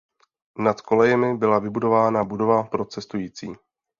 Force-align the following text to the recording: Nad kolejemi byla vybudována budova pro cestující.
Nad 0.57 0.81
kolejemi 0.81 1.37
byla 1.37 1.59
vybudována 1.59 2.23
budova 2.23 2.63
pro 2.63 2.85
cestující. 2.85 3.53